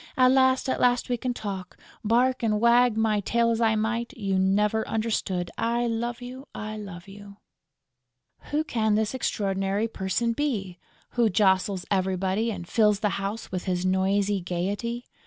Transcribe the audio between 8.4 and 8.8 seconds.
Who